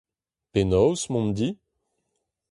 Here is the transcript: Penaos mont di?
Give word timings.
Penaos 0.51 1.01
mont 1.11 1.29
di? 1.37 1.49